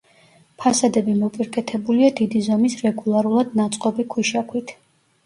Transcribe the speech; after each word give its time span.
ფასადები 0.61 1.13
მოპირკეთებულია 1.17 2.09
დიდი 2.19 2.41
ზომის 2.47 2.77
რეგულარულად 2.87 3.53
ნაწყობი 3.61 4.07
ქვიშაქვით. 4.15 4.75